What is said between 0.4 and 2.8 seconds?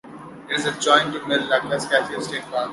It is adjoined to Mille Lacs Kathio State Park.